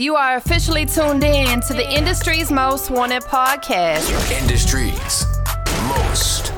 You 0.00 0.16
are 0.16 0.36
officially 0.36 0.86
tuned 0.86 1.22
in 1.22 1.60
to 1.60 1.74
the 1.74 1.86
industry's 1.94 2.50
most 2.50 2.90
wanted 2.90 3.22
podcast. 3.24 4.08
Industry's 4.40 5.26
most 5.90 6.54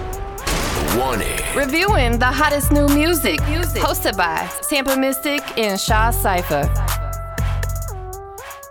wanted. 0.97 1.43
Reviewing 1.57 2.21
the 2.21 2.27
hottest 2.27 2.71
new 2.71 2.87
music. 2.87 3.45
music. 3.49 3.83
Hosted 3.83 4.17
by 4.17 4.49
Tampa 4.69 4.97
Mystic 4.97 5.43
and 5.59 5.81
Shaw 5.81 6.13
Cypher. 6.13 6.73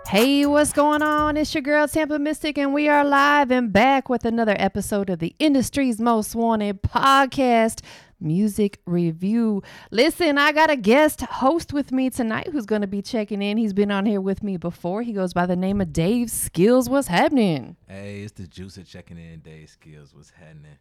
Hey, 0.06 0.46
what's 0.46 0.72
going 0.72 1.02
on? 1.02 1.36
It's 1.36 1.54
your 1.54 1.60
girl 1.60 1.86
Tampa 1.86 2.18
Mystic, 2.18 2.56
and 2.56 2.72
we 2.72 2.88
are 2.88 3.04
live 3.04 3.50
and 3.50 3.70
back 3.74 4.08
with 4.08 4.24
another 4.24 4.56
episode 4.58 5.10
of 5.10 5.18
the 5.18 5.34
industry's 5.38 6.00
most 6.00 6.34
wanted 6.34 6.80
podcast 6.80 7.82
music 8.22 8.80
review. 8.86 9.62
Listen, 9.90 10.38
I 10.38 10.52
got 10.52 10.70
a 10.70 10.76
guest 10.76 11.20
host 11.22 11.72
with 11.72 11.92
me 11.92 12.10
tonight 12.10 12.48
who's 12.52 12.66
going 12.66 12.82
to 12.82 12.86
be 12.86 13.02
checking 13.02 13.42
in. 13.42 13.56
He's 13.56 13.72
been 13.72 13.90
on 13.90 14.06
here 14.06 14.20
with 14.20 14.42
me 14.42 14.56
before. 14.56 15.02
He 15.02 15.12
goes 15.12 15.34
by 15.34 15.46
the 15.46 15.56
name 15.56 15.80
of 15.80 15.92
Dave 15.92 16.30
Skills. 16.30 16.88
What's 16.88 17.08
happening? 17.08 17.76
Hey, 17.88 18.20
it's 18.20 18.32
the 18.32 18.44
juicer 18.44 18.86
checking 18.86 19.18
in. 19.18 19.40
Dave 19.40 19.68
Skills. 19.68 20.14
What's 20.14 20.30
happening? 20.30 20.78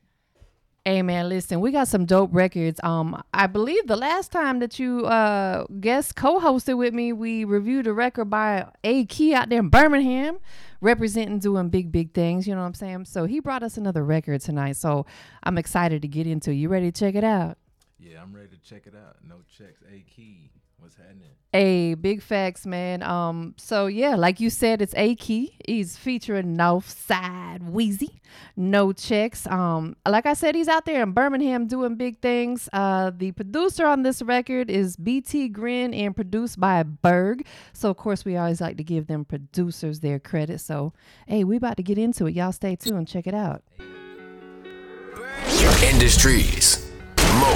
Hey 0.92 1.04
man, 1.04 1.30
listen, 1.30 1.62
we 1.62 1.72
got 1.72 1.88
some 1.88 2.04
dope 2.04 2.32
records. 2.34 2.78
Um, 2.84 3.24
I 3.34 3.48
believe 3.48 3.88
the 3.88 3.96
last 3.96 4.30
time 4.30 4.60
that 4.60 4.78
you 4.78 5.06
uh 5.06 5.66
guest 5.80 6.18
co-hosted 6.18 6.78
with 6.78 6.94
me, 6.94 7.14
we 7.14 7.46
reviewed 7.46 7.88
a 7.88 7.94
record 7.94 8.26
by 8.26 8.66
A 8.84 9.06
Key 9.06 9.34
out 9.34 9.48
there 9.48 9.60
in 9.60 9.70
Birmingham, 9.70 10.40
representing 10.82 11.40
doing 11.40 11.70
big 11.70 11.94
big 11.94 12.14
things. 12.14 12.46
You 12.46 12.56
know 12.56 12.60
what 12.60 12.68
I'm 12.68 12.74
saying? 12.74 13.06
So 13.06 13.24
he 13.24 13.40
brought 13.40 13.64
us 13.64 13.78
another 13.78 14.04
record 14.04 14.42
tonight. 14.42 14.76
So 14.76 15.06
I'm 15.44 15.58
excited 15.58 16.02
to 16.02 16.10
get 16.10 16.28
into. 16.28 16.52
it. 16.52 16.56
You 16.56 16.68
ready 16.68 16.92
to 16.92 17.00
check 17.00 17.16
it 17.16 17.24
out? 17.24 17.58
Yeah, 18.02 18.20
I'm 18.22 18.34
ready 18.34 18.48
to 18.48 18.58
check 18.58 18.88
it 18.88 18.96
out. 18.96 19.18
No 19.28 19.36
checks. 19.56 19.84
A 19.94 20.00
Key. 20.00 20.50
What's 20.80 20.96
happening? 20.96 21.30
Hey, 21.54 21.94
big 21.94 22.24
facts, 22.24 22.66
man. 22.66 23.04
Um, 23.04 23.54
so 23.58 23.86
yeah, 23.86 24.16
like 24.16 24.40
you 24.40 24.50
said, 24.50 24.82
it's 24.82 24.96
A 24.98 25.14
Key. 25.14 25.56
He's 25.68 25.96
featuring 25.98 26.58
Northside 26.58 27.62
Wheezy. 27.70 28.20
No 28.56 28.92
checks. 28.92 29.46
Um, 29.46 29.96
like 30.08 30.26
I 30.26 30.34
said, 30.34 30.56
he's 30.56 30.68
out 30.68 30.86
there 30.86 31.04
in 31.04 31.12
Birmingham 31.12 31.68
doing 31.68 31.94
big 31.96 32.20
things. 32.20 32.68
Uh, 32.74 33.12
the 33.16 33.34
producer 33.34 33.86
on 33.86 34.02
this 34.02 34.24
record 34.24 34.72
is 34.72 34.96
BT 34.96 35.50
Grin 35.50 35.94
and 35.94 36.16
produced 36.16 36.60
by 36.60 36.82
Berg. 36.82 37.46
So 37.74 37.92
of 37.92 37.98
course 37.98 38.26
we 38.26 38.36
always 38.36 38.62
like 38.62 38.78
to 38.78 38.84
give 38.84 39.06
them 39.06 39.26
producers 39.26 40.00
their 40.00 40.18
credit. 40.18 40.62
So 40.62 40.94
hey, 41.28 41.44
we 41.44 41.58
about 41.58 41.78
to 41.78 41.84
get 41.84 42.00
into 42.00 42.26
it. 42.26 42.34
Y'all 42.34 42.52
stay 42.52 42.76
tuned. 42.76 43.08
Check 43.08 43.28
it 43.28 43.36
out. 43.36 43.62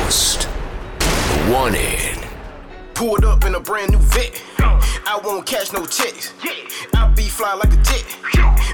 Industry's 0.05 0.45
most 0.45 0.47
wanted. 1.49 2.19
Pulled 2.93 3.25
up 3.25 3.43
in 3.43 3.55
a 3.55 3.59
brand 3.59 3.91
new 3.91 3.97
vet. 3.97 4.39
I 4.59 5.19
won't 5.23 5.47
cash 5.47 5.73
no 5.73 5.85
checks. 5.85 6.33
I 6.93 7.07
be 7.15 7.23
fly 7.23 7.53
like 7.55 7.73
a 7.73 7.77
jet. 7.77 8.05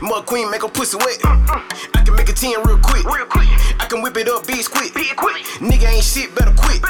Mud 0.01 0.25
queen 0.25 0.51
make 0.51 0.63
a 0.63 0.67
pussy 0.67 0.97
wet. 0.97 1.17
I 1.23 2.03
can 2.03 2.15
make 2.15 2.27
a 2.27 2.33
10 2.33 2.63
real 2.63 2.79
quick. 2.79 3.05
I 3.05 3.87
can 3.89 4.01
whip 4.01 4.17
it 4.17 4.27
up, 4.27 4.43
bitch, 4.43 4.69
quick. 4.69 4.91
Nigga 5.59 5.93
ain't 5.93 6.03
shit, 6.03 6.35
better 6.35 6.53
quit. 6.57 6.81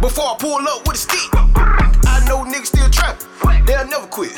Before 0.00 0.24
I 0.24 0.36
pull 0.38 0.60
up 0.68 0.86
with 0.86 0.96
a 0.96 0.98
stick. 0.98 1.28
I 1.34 2.24
know 2.28 2.44
niggas 2.44 2.66
still 2.66 2.90
trapping. 2.90 3.26
They'll 3.66 3.88
never 3.88 4.06
quit. 4.06 4.30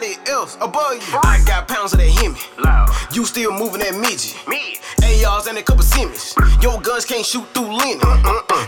Nobody 0.00 0.30
else 0.30 0.56
above 0.60 0.94
you. 0.94 1.18
I 1.22 1.42
got 1.46 1.68
pounds 1.68 1.92
of 1.92 1.98
that 1.98 2.08
Hemi. 2.08 2.38
You 3.14 3.24
still 3.24 3.52
moving 3.52 3.80
that 3.80 3.94
midget. 3.94 4.36
ARs 5.26 5.46
and 5.46 5.58
a 5.58 5.62
couple 5.62 5.82
Simmons. 5.82 6.34
Your 6.62 6.80
guns 6.80 7.04
can't 7.04 7.24
shoot 7.24 7.44
through 7.52 7.76
linen. 7.76 8.00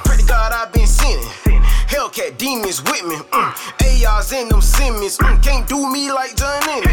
Pray 0.05 0.17
to 0.17 0.27
God 0.27 0.53
I've 0.53 0.73
been 0.73 0.87
sinning. 0.87 1.25
Hellcat 1.89 2.39
demons 2.39 2.83
with 2.83 3.05
me. 3.05 3.17
Mm. 3.17 3.53
mm. 3.53 4.09
ARs 4.09 4.33
and 4.33 4.51
them 4.51 4.61
Simmons. 4.61 5.19
Mm. 5.19 5.43
Can't 5.43 5.69
do 5.69 5.91
me 5.91 6.13
like 6.13 6.37
John 6.37 6.61
Lennon. 6.67 6.89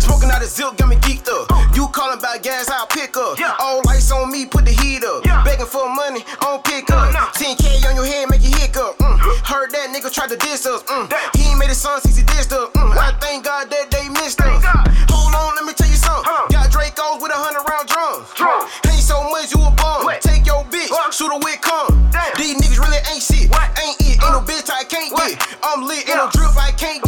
Smoking 0.00 0.30
out 0.30 0.42
of 0.42 0.48
Zilk 0.48 0.76
got 0.78 0.88
me 0.88 0.96
geeked 0.96 1.28
up. 1.28 1.50
You 1.74 1.88
calling 1.88 2.18
about 2.18 2.42
gas, 2.42 2.70
I'll 2.70 2.86
pick 2.86 3.16
up. 3.16 3.38
All 3.60 3.82
lights 3.84 4.10
on 4.10 4.30
me, 4.30 4.46
put 4.46 4.64
the 4.64 4.72
heat 4.72 5.04
up. 5.04 5.22
Begging 5.44 5.66
for 5.66 5.88
money, 5.92 6.24
I 6.40 6.44
don't 6.46 6.64
pick 6.64 6.90
up. 6.90 7.12
10K 7.34 7.88
on 7.88 7.96
your 7.96 8.06
head, 8.06 8.30
make 8.30 8.42
you 8.42 8.50
hiccup. 8.50 8.65
Heard 9.56 9.72
that 9.72 9.88
nigga 9.88 10.12
tried 10.12 10.28
to 10.28 10.36
diss 10.36 10.68
us. 10.68 10.84
Mm. 10.84 11.08
He 11.32 11.48
ain't 11.48 11.56
made 11.56 11.72
a 11.72 11.74
song 11.74 11.96
since 12.04 12.12
he 12.12 12.20
dissed 12.28 12.52
us. 12.52 12.68
Mm. 12.76 12.92
I 12.92 13.16
thank 13.24 13.48
God 13.48 13.72
that 13.72 13.88
they 13.88 14.04
missed 14.12 14.36
us. 14.44 14.60
Hold 15.08 15.32
on, 15.32 15.56
let 15.56 15.64
me 15.64 15.72
tell 15.72 15.88
you 15.88 15.96
something. 15.96 16.28
Got 16.52 16.68
Dracos 16.68 17.24
with 17.24 17.32
a 17.32 17.40
hundred 17.40 17.64
round 17.64 17.88
drums. 17.88 18.28
Ain't 18.84 19.00
so 19.00 19.24
much 19.32 19.56
you 19.56 19.64
a 19.64 19.72
bum. 19.72 20.12
Take 20.20 20.44
your 20.44 20.60
bitch, 20.68 20.92
shoot 21.08 21.32
her 21.32 21.40
with 21.40 21.56
cum. 21.64 21.88
These 22.36 22.60
niggas 22.60 22.84
really 22.84 23.00
ain't 23.08 23.24
shit. 23.24 23.48
Ain't 23.48 23.96
it? 24.04 24.20
Ain't 24.20 24.36
no 24.36 24.44
bitch 24.44 24.68
I 24.68 24.84
can't 24.84 25.08
get. 25.16 25.40
I'm 25.64 25.88
lit, 25.88 26.04
ain't 26.04 26.20
no 26.20 26.28
drip 26.36 26.52
I 26.52 26.76
can't 26.76 27.00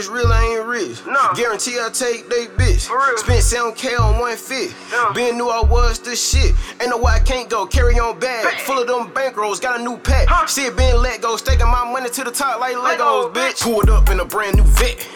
These 0.00 0.08
niggas 0.08 0.14
really 0.14 0.56
ain't 0.56 0.66
rich. 0.66 1.04
Guarantee 1.34 1.78
I 1.78 1.90
take 1.92 2.28
they 2.30 2.46
bitch. 2.46 2.88
Spent 3.18 3.76
7K 3.76 4.00
on 4.00 4.18
one 4.18 4.36
fit. 4.36 4.74
Been 5.14 5.36
knew 5.36 5.50
I 5.50 5.62
was 5.62 5.98
the 5.98 6.16
shit. 6.16 6.54
Ain't 6.80 6.90
no 6.90 6.96
why 6.96 7.16
I 7.16 7.18
can't 7.18 7.50
go. 7.50 7.66
Carry 7.66 7.98
on 7.98 8.18
bag. 8.18 8.60
Full 8.60 8.80
of 8.80 8.86
them 8.86 9.10
bankrolls. 9.10 9.60
Got 9.60 9.80
a 9.80 9.82
new 9.82 9.98
pack. 9.98 10.48
Shit 10.48 10.74
been 10.76 11.02
let 11.02 11.20
go. 11.20 11.36
Staking 11.36 11.66
my 11.66 11.84
money 11.84 12.08
to 12.08 12.24
the 12.24 12.30
top 12.30 12.60
like 12.60 12.76
Legos, 12.76 13.34
bitch. 13.34 13.60
Pulled 13.62 13.90
up 13.90 14.08
in 14.08 14.20
a 14.20 14.24
brand 14.24 14.56
new 14.56 14.64
vet. 14.64 15.06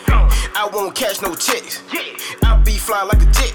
I 0.56 0.69
won't 0.73 0.94
cash 0.94 1.23
no 1.23 1.34
checks. 1.34 1.83
I 2.43 2.61
be 2.65 2.73
fly 2.73 3.03
like 3.05 3.23
a 3.23 3.31
jet. 3.33 3.55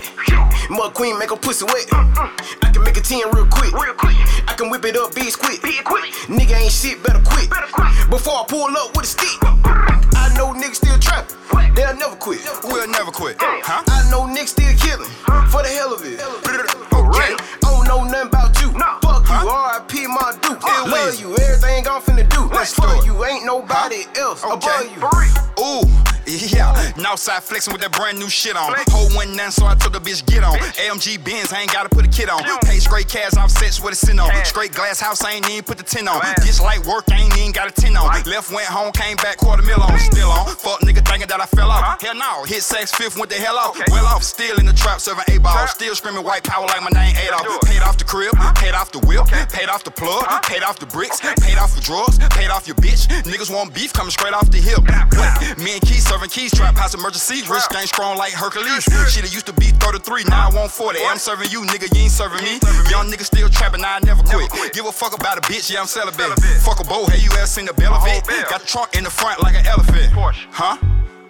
Mud 0.70 0.94
queen 0.94 1.18
make 1.20 1.32
a 1.32 1.38
pussy 1.38 1.66
wet. 1.66 1.88
Mm, 1.88 2.14
mm. 2.14 2.64
I 2.64 2.72
can 2.72 2.84
make 2.84 2.98
a 2.98 3.02
10 3.02 3.20
real 3.34 3.46
quick. 3.48 3.72
Real 3.74 3.94
quick. 3.94 4.16
I 4.48 4.56
can 4.58 4.70
whip 4.70 4.84
it 4.86 4.98
up, 4.98 5.12
bitch, 5.12 5.38
quick. 5.38 5.62
Nigga 6.28 6.60
ain't 6.60 6.72
shit, 6.72 7.02
better 7.04 7.22
quit. 7.24 7.50
Before 8.10 8.34
I 8.34 8.46
pull 8.48 8.76
up 8.78 8.96
with 8.96 9.06
a 9.06 9.08
stick. 9.08 9.89
I 10.40 10.42
know 10.42 10.54
niggas 10.54 10.76
still 10.76 10.98
trapping. 11.00 11.36
They'll 11.76 11.98
never 11.98 12.16
quit. 12.16 12.40
We'll 12.64 12.88
never 12.88 13.12
quit. 13.12 13.36
Huh? 13.42 13.84
I 13.86 14.10
know 14.10 14.24
niggas 14.24 14.56
still 14.56 14.74
killing. 14.80 15.10
For 15.52 15.62
the 15.62 15.68
hell 15.68 15.94
of 15.94 16.00
it. 16.06 16.16
Okay. 16.96 17.36
I 17.36 17.58
don't 17.60 17.86
know 17.86 18.06
nothing 18.06 18.28
about 18.30 18.56
you. 18.62 18.72
Fuck 19.04 19.28
you, 19.28 19.44
RIP 19.44 20.08
my 20.08 20.32
dude. 20.42 20.64
Love 20.64 21.20
you, 21.20 21.36
everything 21.36 21.86
I'm 21.90 22.02
finna 22.02 22.30
do. 22.30 22.48
Let's 22.56 22.78
you, 23.06 23.26
ain't 23.26 23.46
nobody 23.46 24.06
else 24.16 24.42
above 24.46 24.64
you. 24.88 25.49
Yeah, 26.40 26.74
Northside 26.96 27.42
flexing 27.44 27.74
with 27.74 27.82
that 27.82 27.92
brand 27.92 28.18
new 28.18 28.30
shit 28.30 28.56
on. 28.56 28.74
Hold 28.90 29.14
one 29.14 29.36
none, 29.36 29.52
so 29.52 29.66
I 29.66 29.76
told 29.76 29.94
the 29.94 30.00
bitch 30.00 30.26
get 30.26 30.44
on. 30.44 30.56
AMG 30.80 31.24
Benz, 31.24 31.52
I 31.52 31.62
ain't 31.62 31.74
gotta 31.74 31.90
put 31.90 32.06
a 32.06 32.08
kit 32.08 32.30
on. 32.30 32.42
Pay 32.62 32.80
straight 32.80 33.10
cash 33.10 33.36
off 33.36 33.52
sets 33.52 33.82
with 33.82 33.94
a 33.94 33.96
sin 33.96 34.20
on. 34.20 34.32
Straight 34.46 34.74
glass 34.74 35.00
house, 35.00 35.24
I 35.24 35.34
ain't 35.34 35.50
even 35.50 35.64
put 35.64 35.78
the 35.78 35.84
tin 35.84 36.08
on. 36.08 36.22
Bitch 36.40 36.62
like 36.62 36.86
work, 36.86 37.06
I 37.12 37.22
ain't 37.22 37.38
even 37.38 37.52
got 37.52 37.68
a 37.68 37.72
tin 37.72 37.98
on. 37.98 38.08
Left 38.24 38.52
went 38.52 38.68
home, 38.68 38.92
came 38.94 39.18
back, 39.18 39.38
quarter 39.38 39.64
mil 39.64 39.82
on. 39.82 40.00
Still 40.00 40.30
on. 40.30 40.48
Fuck 40.56 40.80
nigga 40.82 41.06
thinking 41.06 41.28
that 41.28 41.42
I 41.42 41.46
fell 41.46 41.70
off. 41.70 42.02
Hell 42.02 42.16
no, 42.16 42.44
hit 42.46 42.64
sex 42.64 42.92
fifth, 42.92 43.18
went 43.18 43.30
the 43.30 43.38
hell 43.38 43.58
off. 43.58 43.78
Well 43.90 44.06
off, 44.06 44.24
still 44.24 44.58
in 44.60 44.66
the 44.66 44.74
trap, 44.74 45.00
serving 45.02 45.26
A 45.28 45.38
ball. 45.40 45.68
Still 45.68 45.96
screaming 45.96 46.24
white 46.24 46.44
power 46.44 46.66
like 46.68 46.82
my 46.82 46.90
name 46.90 47.16
Adolf. 47.18 47.62
Paid 47.66 47.82
off 47.82 47.98
the 47.98 48.06
crib, 48.06 48.34
paid 48.56 48.74
off 48.74 48.92
the 48.92 49.00
whip, 49.00 49.26
paid 49.52 49.68
off 49.68 49.84
the 49.84 49.92
plug, 49.92 50.24
paid 50.44 50.64
off 50.64 50.80
the 50.80 50.86
bricks, 50.86 51.20
paid 51.20 51.58
off 51.58 51.76
the 51.76 51.82
drugs, 51.82 52.18
paid 52.30 52.50
off 52.50 52.68
your 52.68 52.78
bitch. 52.78 53.08
Niggas 53.28 53.54
want 53.54 53.74
beef 53.74 53.92
coming 53.94 54.12
straight 54.12 54.34
off 54.34 54.50
the 54.50 54.58
hip. 54.58 54.80
Me 55.58 55.74
and 55.74 55.82
Key 55.82 56.00
serving 56.00 56.29
keys, 56.30 56.52
trap 56.54 56.78
house 56.78 56.94
emergency. 56.94 57.42
Rich 57.50 57.68
gang 57.70 57.88
strong 57.88 58.18
like 58.18 58.34
Hercules. 58.34 58.84
Shit, 59.10 59.26
it 59.26 59.34
used 59.34 59.48
to 59.48 59.54
be 59.54 59.68
33, 59.82 60.24
now 60.26 60.50
I 60.50 60.56
want 60.56 60.72
40. 60.72 61.00
I'm 61.04 61.18
serving 61.18 61.50
you, 61.50 61.62
nigga, 61.64 61.94
you 61.96 62.04
ain't 62.04 62.12
serving 62.12 62.44
me. 62.44 62.60
Young 62.90 63.10
nigga 63.10 63.24
still 63.24 63.50
trapping, 63.50 63.84
I 63.84 64.00
never 64.04 64.24
quit. 64.24 64.74
Give 64.74 64.86
a 64.86 64.92
fuck 64.92 65.16
about 65.16 65.38
a 65.38 65.42
bitch, 65.42 65.72
yeah, 65.72 65.82
I'm 65.82 65.88
celibate. 65.88 66.40
Fuck 66.62 66.80
a 66.80 66.84
bow, 66.84 67.06
hey, 67.08 67.20
you 67.20 67.32
ever 67.34 67.48
seen 67.48 67.66
the 67.66 67.74
Bella 67.74 68.00
Vet? 68.04 68.26
Got 68.50 68.62
the 68.62 68.68
trunk 68.68 68.96
in 68.96 69.04
the 69.04 69.10
front 69.10 69.42
like 69.42 69.56
an 69.56 69.66
elephant. 69.66 70.14
Huh? 70.52 70.78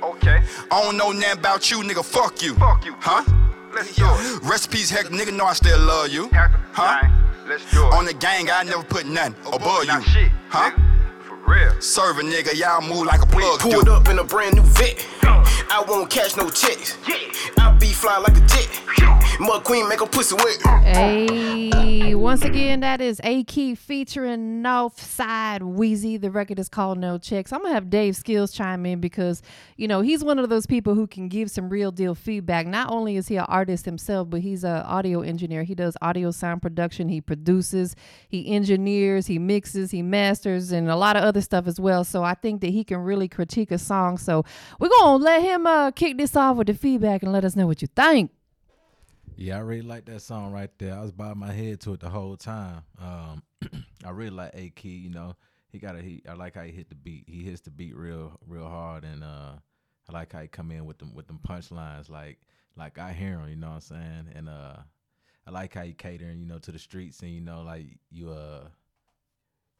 Okay. 0.04 0.42
I 0.72 0.82
don't 0.84 0.98
know 0.98 1.12
nothing 1.12 1.40
about 1.40 1.72
you, 1.72 1.82
nigga, 1.82 2.04
fuck 2.04 2.42
you. 2.42 2.56
Fuck 2.56 2.86
you. 2.86 2.96
Huh? 3.00 3.24
Let's 3.74 3.96
do 3.96 4.06
it. 4.06 4.44
Recipes, 4.44 4.90
heck, 4.90 5.08
nigga, 5.08 5.36
know 5.36 5.46
I 5.46 5.54
still 5.54 5.80
love 5.80 6.10
you. 6.10 6.30
Huh? 6.34 7.08
Let's 7.48 7.70
do 7.72 7.86
it. 7.88 7.94
On 7.94 8.06
the 8.06 8.14
gang, 8.14 8.50
I 8.52 8.64
never 8.64 8.84
put 8.84 9.06
nothing 9.06 9.36
above 9.48 9.86
you. 9.86 10.30
Huh? 10.50 10.72
Nigga. 11.50 11.72
For 11.72 11.74
real. 11.74 11.82
Serve 11.82 12.20
a 12.20 12.22
nigga, 12.22 12.56
y'all 12.58 12.82
move 12.82 13.06
like 13.06 13.22
a 13.22 13.26
plug 13.26 13.62
do. 13.62 13.72
Pulled 13.72 13.90
up 13.90 14.08
in 14.10 14.20
a 14.20 14.24
brand 14.24 14.56
new 14.56 14.64
vet. 14.64 15.06
I 15.72 15.84
won't 15.88 16.10
cash 16.10 16.36
no 16.36 16.50
checks. 16.50 16.98
I 17.58 17.78
be 17.80 17.88
fly 17.88 18.18
like 18.18 18.38
a 18.38 18.42
jet. 18.42 18.68
Mud 19.40 19.64
queen 19.64 19.88
make 19.88 20.02
a 20.02 20.06
pussy 20.06 20.36
wet. 20.36 20.62
Hey, 20.84 22.14
once 22.14 22.44
again, 22.44 22.82
that 22.82 23.00
is 23.00 23.22
A 23.24 23.44
Key 23.46 23.76
featuring 23.76 24.62
Northside 24.62 25.62
Wheezy. 25.62 26.18
The 26.18 26.30
record 26.30 26.60
is 26.60 26.68
called 26.68 26.98
No 26.98 27.18
Checks. 27.18 27.54
I'm 27.54 27.62
gonna 27.62 27.74
have 27.74 27.90
Dave 27.90 28.18
Skills 28.18 28.52
chime 28.52 28.86
in 28.86 29.00
because 29.00 29.42
you 29.78 29.88
know 29.88 30.02
he's 30.02 30.24
one 30.24 30.40
of 30.40 30.50
those 30.50 30.66
people 30.66 30.94
who 30.94 31.08
can 31.08 31.30
give 31.30 31.50
some 31.50 31.70
real 31.70 31.92
deal 31.92 32.16
feedback. 32.16 32.68
Not 32.68 32.92
only 32.92 33.16
is 33.16 33.30
he 33.30 33.38
an 33.38 33.46
artist 33.48 33.86
himself, 33.86 34.30
but 34.30 34.42
he's 34.42 34.66
an 34.66 34.82
audio 34.82 35.22
engineer. 35.22 35.64
He 35.64 35.76
does 35.76 35.96
audio 36.02 36.32
sound 36.32 36.62
production. 36.62 37.08
He 37.08 37.22
produces, 37.22 37.96
he 38.28 38.54
engineers, 38.54 39.28
he 39.28 39.40
mixes, 39.40 39.92
he 39.92 40.02
masters, 40.02 40.72
and 40.74 40.90
a 40.90 40.98
lot 40.98 41.16
of 41.16 41.24
other 41.24 41.39
stuff 41.42 41.68
as 41.68 41.80
well. 41.80 42.04
So 42.04 42.24
I 42.24 42.34
think 42.34 42.62
that 42.62 42.72
he 42.72 42.84
can 42.84 43.00
really 43.00 43.28
critique 43.28 43.72
a 43.72 43.78
song. 43.78 44.18
So 44.18 44.44
we're 44.80 44.90
gonna 44.90 45.24
let 45.24 45.42
him 45.42 45.68
uh 45.68 45.92
kick 45.92 46.18
this 46.18 46.36
off 46.36 46.58
with 46.58 46.68
the 46.68 46.74
feedback 46.74 47.24
and 47.24 47.32
let 47.32 47.46
us 47.46 47.56
know 47.56 47.68
what 47.68 47.82
you 47.82 47.88
think. 47.96 48.32
Yeah, 49.42 49.56
I 49.56 49.62
really 49.62 49.84
like 49.84 50.04
that 50.06 50.22
song 50.22 50.52
right 50.52 50.70
there. 50.80 50.94
I 50.94 51.02
was 51.02 51.14
bobbing 51.14 51.40
my 51.40 51.54
head 51.54 51.80
to 51.82 51.94
it 51.94 52.02
the 52.02 52.10
whole 52.10 52.36
time. 52.36 52.84
Um, 53.02 53.42
I 54.06 54.10
really 54.10 54.32
like 54.32 54.52
A 54.54 54.70
Key. 54.72 54.98
You 54.98 55.12
know, 55.12 55.38
he 55.70 55.80
got 55.80 55.96
a 55.96 56.02
he. 56.02 56.22
I 56.28 56.34
like 56.34 56.56
how 56.56 56.64
he 56.64 56.74
hit 56.74 56.90
the 56.90 56.96
beat. 56.96 57.24
He 57.26 57.44
hits 57.44 57.62
the 57.62 57.72
beat 57.72 57.96
real, 57.96 58.38
real 58.46 58.68
hard, 58.68 59.06
and 59.06 59.24
uh, 59.24 59.54
I 60.10 60.12
like 60.12 60.34
how 60.34 60.42
he 60.42 60.50
come 60.50 60.72
in 60.72 60.86
with 60.86 60.98
them 60.98 61.14
with 61.14 61.28
them 61.28 61.40
punchlines. 61.48 62.10
Like, 62.10 62.40
like 62.76 62.98
I 62.98 63.14
hear 63.14 63.40
him. 63.40 63.48
You 63.48 63.56
know 63.56 63.68
what 63.68 63.76
I'm 63.76 63.82
saying? 63.82 64.26
And 64.36 64.50
uh, 64.50 64.76
I 65.48 65.52
like 65.52 65.74
how 65.74 65.84
you 65.84 65.94
catering. 65.94 66.42
You 66.42 66.46
know, 66.46 66.60
to 66.60 66.74
the 66.74 66.80
streets, 66.80 67.22
and 67.22 67.32
you 67.32 67.40
know, 67.40 67.62
like 67.62 67.86
you 68.12 68.32
uh, 68.32 68.66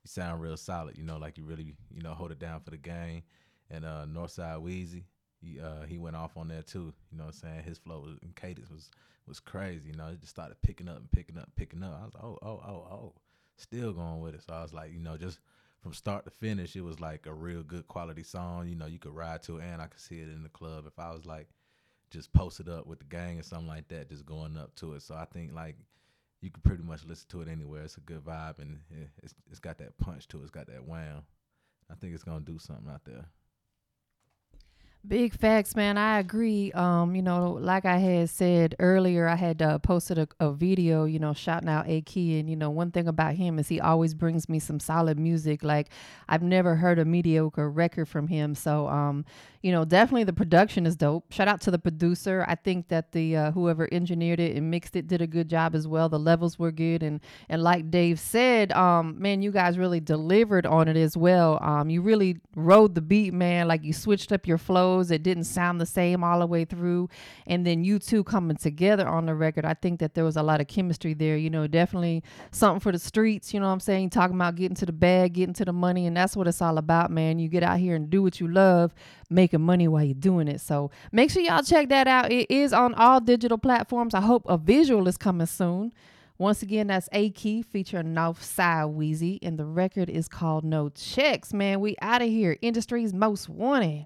you 0.04 0.08
sound 0.08 0.42
real 0.42 0.58
solid. 0.58 0.98
You 0.98 1.04
know, 1.04 1.18
like 1.18 1.38
you 1.38 1.44
really, 1.44 1.76
you 1.94 2.02
know, 2.02 2.14
hold 2.14 2.32
it 2.32 2.40
down 2.40 2.62
for 2.62 2.72
the 2.72 2.78
game. 2.78 3.24
And 3.72 3.86
uh, 3.86 4.06
Northside 4.08 4.62
Wheezy, 4.62 5.06
he 5.42 5.60
uh, 5.60 5.86
he 5.88 5.98
went 5.98 6.16
off 6.16 6.38
on 6.38 6.48
that 6.50 6.68
too. 6.68 6.94
You 7.12 7.18
know 7.18 7.26
what 7.26 7.36
I'm 7.36 7.50
saying? 7.50 7.64
His 7.64 7.78
flow 7.78 8.02
was, 8.02 8.18
and 8.22 8.36
cadence 8.36 8.70
was 8.70 8.90
was 9.28 9.40
crazy. 9.40 9.90
You 9.90 9.96
know, 9.96 10.08
it 10.08 10.20
just 10.20 10.32
started 10.32 10.62
picking 10.62 10.90
up 10.90 10.98
and 10.98 11.12
picking 11.12 11.38
up, 11.38 11.50
picking 11.56 11.84
up. 11.84 12.00
I 12.02 12.06
was 12.06 12.14
like, 12.14 12.24
oh, 12.24 12.40
oh, 12.42 12.64
oh, 12.68 12.88
oh, 12.92 13.14
still 13.58 13.94
going 13.94 14.20
with 14.22 14.36
it. 14.36 14.44
So 14.46 14.54
I 14.54 14.62
was 14.62 14.74
like, 14.74 14.92
you 14.92 15.00
know, 15.00 15.18
just 15.18 15.40
from 15.82 15.94
start 15.94 16.26
to 16.26 16.32
finish, 16.32 16.76
it 16.76 16.82
was 16.82 17.00
like 17.00 17.26
a 17.26 17.34
real 17.34 17.64
good 17.64 17.88
quality 17.88 18.24
song. 18.24 18.68
You 18.68 18.76
know, 18.76 18.88
you 18.88 19.00
could 19.00 19.16
ride 19.16 19.44
to, 19.44 19.58
it 19.58 19.64
and 19.64 19.82
I 19.82 19.88
could 19.88 20.02
see 20.02 20.20
it 20.20 20.28
in 20.28 20.44
the 20.44 20.50
club. 20.50 20.86
If 20.88 21.00
I 21.00 21.14
was 21.14 21.26
like 21.26 21.48
just 22.12 22.34
posted 22.34 22.68
up 22.68 22.88
with 22.88 23.00
the 23.00 23.06
gang 23.06 23.40
or 23.40 23.44
something 23.44 23.68
like 23.68 23.88
that, 23.90 24.10
just 24.10 24.26
going 24.26 24.58
up 24.58 24.76
to 24.76 24.94
it. 24.94 25.04
So 25.04 25.16
I 25.16 25.26
think 25.26 25.54
like 25.54 25.78
you 26.42 26.50
can 26.52 26.62
pretty 26.62 26.84
much 26.84 27.04
listen 27.06 27.28
to 27.30 27.42
it 27.42 27.48
anywhere. 27.48 27.84
It's 27.84 27.98
a 27.98 28.02
good 28.02 28.24
vibe 28.24 28.60
and 28.60 28.80
it's 29.22 29.34
it's 29.50 29.60
got 29.60 29.78
that 29.80 29.98
punch 29.98 30.28
to 30.30 30.40
it. 30.40 30.44
It's 30.44 30.52
got 30.52 30.68
that 30.68 30.88
wham. 30.88 31.24
I 31.92 31.96
think 31.96 32.14
it's 32.14 32.24
gonna 32.24 32.40
do 32.42 32.58
something 32.60 32.90
out 32.90 33.06
there. 33.06 33.26
Big 35.08 35.34
facts, 35.34 35.78
man. 35.78 35.98
I 35.98 36.20
agree. 36.20 36.74
Um, 36.74 37.16
you 37.16 37.22
know, 37.22 37.54
like 37.54 37.86
I 37.86 37.98
had 37.98 38.30
said 38.30 38.76
earlier, 38.80 39.30
I 39.30 39.36
had 39.36 39.62
uh, 39.62 39.80
posted 39.80 40.18
a, 40.18 40.28
a 40.42 40.52
video, 40.52 41.06
you 41.06 41.20
know, 41.20 41.34
shouting 41.34 41.70
out 41.70 41.88
A 41.88 42.02
Key. 42.02 42.38
And, 42.38 42.50
you 42.50 42.58
know, 42.58 42.70
one 42.70 42.92
thing 42.92 43.08
about 43.08 43.36
him 43.36 43.60
is 43.60 43.70
he 43.70 43.80
always 43.80 44.14
brings 44.14 44.50
me 44.50 44.60
some 44.60 44.78
solid 44.78 45.18
music. 45.18 45.64
Like, 45.64 45.88
I've 46.28 46.44
never 46.44 46.76
heard 46.76 47.00
a 47.00 47.06
mediocre 47.06 47.70
record 47.70 48.10
from 48.10 48.28
him. 48.28 48.54
So, 48.54 48.90
um, 48.90 49.24
you 49.62 49.72
know, 49.72 49.86
definitely 49.86 50.26
the 50.26 50.34
production 50.34 50.86
is 50.86 50.98
dope. 50.98 51.32
Shout 51.32 51.48
out 51.48 51.62
to 51.62 51.72
the 51.72 51.80
producer. 51.80 52.46
I 52.48 52.56
think 52.56 52.90
that 52.90 53.14
the 53.14 53.38
uh, 53.38 53.52
whoever 53.52 53.88
engineered 53.94 54.42
it 54.42 54.58
and 54.58 54.70
mixed 54.70 54.98
it 54.98 55.08
did 55.08 55.22
a 55.22 55.28
good 55.28 55.50
job 55.50 55.76
as 55.76 55.88
well. 55.88 56.10
The 56.10 56.20
levels 56.20 56.60
were 56.60 56.72
good. 56.72 57.04
And, 57.04 57.22
and 57.48 57.64
like 57.64 57.90
Dave 57.90 58.20
said, 58.20 58.74
um, 58.74 59.20
man, 59.20 59.42
you 59.42 59.52
guys 59.52 59.78
really 59.78 60.02
delivered 60.02 60.66
on 60.66 60.90
it 60.90 60.98
as 60.98 61.16
well. 61.16 61.58
Um, 61.62 61.90
you 61.90 62.02
really 62.02 62.38
rode 62.54 62.96
the 62.96 63.02
beat, 63.02 63.34
man. 63.34 63.70
Like, 63.70 63.84
you 63.84 63.94
switched 63.94 64.34
up 64.34 64.46
your 64.46 64.58
flow 64.58 64.89
it 65.12 65.24
didn't 65.24 65.46
sound 65.46 65.80
the 65.80 65.86
same 65.86 66.24
all 66.24 66.40
the 66.40 66.48
way 66.48 66.66
through. 66.66 67.10
And 67.48 67.66
then 67.66 67.84
you 67.84 68.00
two 68.00 68.24
coming 68.24 68.58
together 68.58 69.08
on 69.08 69.26
the 69.26 69.36
record, 69.36 69.66
I 69.66 69.74
think 69.74 70.00
that 70.00 70.14
there 70.14 70.24
was 70.24 70.38
a 70.38 70.44
lot 70.44 70.62
of 70.62 70.68
chemistry 70.68 71.14
there. 71.14 71.38
You 71.38 71.50
know, 71.50 71.68
definitely 71.68 72.24
something 72.52 72.80
for 72.80 72.92
the 72.92 73.00
streets. 73.00 73.54
You 73.54 73.60
know 73.60 73.68
what 73.68 73.74
I'm 73.74 73.80
saying? 73.80 74.10
Talking 74.10 74.36
about 74.36 74.56
getting 74.56 74.76
to 74.76 74.86
the 74.86 74.92
bag, 74.92 75.34
getting 75.34 75.54
to 75.56 75.66
the 75.66 75.74
money. 75.74 76.08
And 76.08 76.16
that's 76.18 76.36
what 76.36 76.48
it's 76.48 76.62
all 76.62 76.78
about, 76.78 77.12
man. 77.12 77.40
You 77.40 77.48
get 77.48 77.64
out 77.64 77.80
here 77.80 77.96
and 77.96 78.10
do 78.10 78.22
what 78.24 78.40
you 78.40 78.48
love, 78.48 78.94
making 79.30 79.62
money 79.62 79.88
while 79.88 80.04
you're 80.04 80.14
doing 80.14 80.48
it. 80.48 80.62
So 80.62 80.92
make 81.12 81.32
sure 81.32 81.42
y'all 81.42 81.64
check 81.64 81.90
that 81.90 82.08
out. 82.08 82.32
It 82.32 82.50
is 82.50 82.74
on 82.74 82.94
all 82.96 83.20
digital 83.20 83.58
platforms. 83.58 84.14
I 84.14 84.22
hope 84.22 84.46
a 84.48 84.58
visual 84.58 85.08
is 85.08 85.18
coming 85.18 85.48
soon. 85.48 85.94
Once 86.40 86.62
again, 86.62 86.88
that's 86.88 87.10
A 87.12 87.32
Key 87.32 87.62
featuring 87.62 88.16
Northside 88.16 88.94
Wheezy, 88.94 89.40
and 89.42 89.60
the 89.60 89.66
record 89.66 90.10
is 90.10 90.30
called 90.30 90.64
No 90.64 90.88
Checks. 90.88 91.52
Man, 91.52 91.82
we 91.82 91.98
out 92.02 92.22
of 92.22 92.30
here. 92.30 92.58
Industry's 92.62 93.14
most 93.14 93.50
wanted. 93.50 93.98